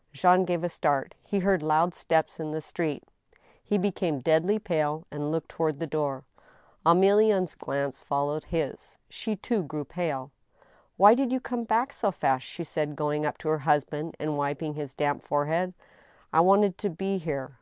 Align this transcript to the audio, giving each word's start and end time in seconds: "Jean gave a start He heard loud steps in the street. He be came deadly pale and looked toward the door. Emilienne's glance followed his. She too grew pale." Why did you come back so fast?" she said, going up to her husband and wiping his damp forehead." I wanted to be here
"Jean 0.12 0.44
gave 0.44 0.62
a 0.62 0.68
start 0.68 1.14
He 1.24 1.38
heard 1.38 1.62
loud 1.62 1.94
steps 1.94 2.38
in 2.38 2.50
the 2.50 2.60
street. 2.60 3.02
He 3.64 3.78
be 3.78 3.90
came 3.90 4.18
deadly 4.20 4.58
pale 4.58 5.06
and 5.10 5.32
looked 5.32 5.48
toward 5.48 5.78
the 5.80 5.86
door. 5.86 6.24
Emilienne's 6.84 7.54
glance 7.54 8.02
followed 8.02 8.44
his. 8.44 8.98
She 9.08 9.36
too 9.36 9.62
grew 9.62 9.86
pale." 9.86 10.32
Why 10.98 11.14
did 11.14 11.32
you 11.32 11.40
come 11.40 11.64
back 11.64 11.94
so 11.94 12.12
fast?" 12.12 12.44
she 12.44 12.62
said, 12.62 12.94
going 12.94 13.24
up 13.24 13.38
to 13.38 13.48
her 13.48 13.60
husband 13.60 14.16
and 14.20 14.36
wiping 14.36 14.74
his 14.74 14.92
damp 14.92 15.22
forehead." 15.22 15.72
I 16.30 16.40
wanted 16.42 16.76
to 16.76 16.90
be 16.90 17.16
here 17.16 17.56